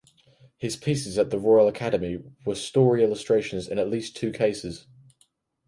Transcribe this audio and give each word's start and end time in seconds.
His 0.57 0.75
pieces 0.77 1.19
at 1.19 1.29
the 1.29 1.37
Royal 1.37 1.67
Academy 1.67 2.17
were 2.43 2.55
story 2.55 3.03
illustrations 3.03 3.67
in 3.67 3.77
at 3.77 3.87
least 3.87 4.17
two 4.17 4.31
cases. 4.31 4.87